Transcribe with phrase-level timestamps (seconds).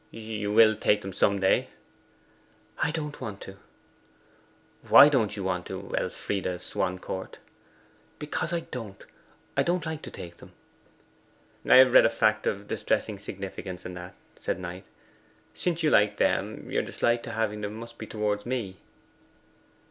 [0.09, 1.67] 'You will take them some day?'
[2.81, 3.57] 'I don't want to.'
[4.87, 7.37] 'Why don't you want to, Elfride Swancourt?'
[8.17, 8.97] 'Because I don't.
[9.55, 10.53] I don't like to take them.'
[11.69, 14.85] 'I have read a fact of distressing significance in that,' said Knight.
[15.53, 18.77] 'Since you like them, your dislike to having them must be towards me?